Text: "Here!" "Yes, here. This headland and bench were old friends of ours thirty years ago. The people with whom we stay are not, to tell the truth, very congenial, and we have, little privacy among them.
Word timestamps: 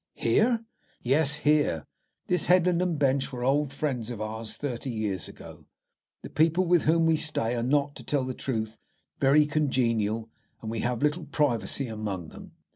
"Here!" 0.15 0.65
"Yes, 1.03 1.35
here. 1.35 1.85
This 2.25 2.45
headland 2.47 2.81
and 2.81 2.97
bench 2.97 3.31
were 3.31 3.43
old 3.43 3.71
friends 3.71 4.09
of 4.09 4.19
ours 4.19 4.57
thirty 4.57 4.89
years 4.89 5.27
ago. 5.27 5.67
The 6.23 6.29
people 6.31 6.65
with 6.65 6.85
whom 6.85 7.05
we 7.05 7.15
stay 7.15 7.53
are 7.53 7.61
not, 7.61 7.95
to 7.97 8.03
tell 8.03 8.23
the 8.23 8.33
truth, 8.33 8.79
very 9.19 9.45
congenial, 9.45 10.31
and 10.59 10.71
we 10.71 10.79
have, 10.79 11.03
little 11.03 11.25
privacy 11.25 11.85
among 11.85 12.29
them. 12.29 12.53